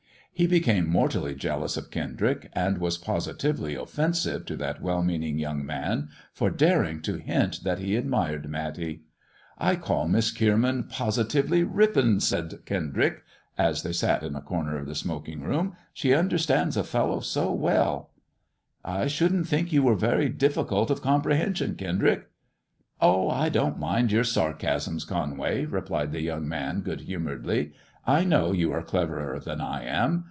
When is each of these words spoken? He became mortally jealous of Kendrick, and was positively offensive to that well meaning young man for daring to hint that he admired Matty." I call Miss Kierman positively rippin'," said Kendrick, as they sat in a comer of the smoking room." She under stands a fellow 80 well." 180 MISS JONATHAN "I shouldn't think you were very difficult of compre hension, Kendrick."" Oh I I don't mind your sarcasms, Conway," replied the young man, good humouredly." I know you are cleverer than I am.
He 0.33 0.47
became 0.47 0.89
mortally 0.89 1.35
jealous 1.35 1.77
of 1.77 1.91
Kendrick, 1.91 2.49
and 2.53 2.79
was 2.79 2.97
positively 2.97 3.75
offensive 3.75 4.43
to 4.47 4.55
that 4.55 4.81
well 4.81 5.03
meaning 5.03 5.37
young 5.37 5.63
man 5.63 6.09
for 6.33 6.49
daring 6.49 6.99
to 7.03 7.17
hint 7.17 7.59
that 7.63 7.77
he 7.77 7.95
admired 7.95 8.49
Matty." 8.49 9.03
I 9.59 9.75
call 9.75 10.07
Miss 10.07 10.31
Kierman 10.31 10.85
positively 10.89 11.63
rippin'," 11.63 12.21
said 12.21 12.65
Kendrick, 12.65 13.21
as 13.55 13.83
they 13.83 13.93
sat 13.93 14.23
in 14.23 14.35
a 14.35 14.41
comer 14.41 14.79
of 14.79 14.87
the 14.87 14.95
smoking 14.95 15.41
room." 15.41 15.75
She 15.93 16.11
under 16.11 16.39
stands 16.39 16.75
a 16.75 16.83
fellow 16.83 17.17
80 17.19 17.39
well." 17.57 18.09
180 18.81 18.83
MISS 18.83 18.83
JONATHAN 18.83 19.01
"I 19.03 19.07
shouldn't 19.07 19.47
think 19.47 19.71
you 19.71 19.83
were 19.83 19.93
very 19.95 20.29
difficult 20.29 20.89
of 20.89 21.03
compre 21.03 21.39
hension, 21.39 21.77
Kendrick."" 21.77 22.29
Oh 22.99 23.29
I 23.29 23.45
I 23.45 23.49
don't 23.49 23.77
mind 23.77 24.11
your 24.11 24.23
sarcasms, 24.23 25.05
Conway," 25.05 25.65
replied 25.65 26.11
the 26.11 26.21
young 26.21 26.47
man, 26.47 26.81
good 26.81 27.01
humouredly." 27.01 27.73
I 28.07 28.23
know 28.23 28.51
you 28.51 28.71
are 28.71 28.81
cleverer 28.81 29.39
than 29.39 29.61
I 29.61 29.83
am. 29.83 30.19